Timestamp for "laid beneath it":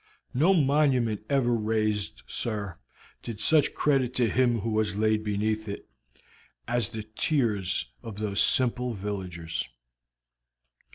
4.95-5.87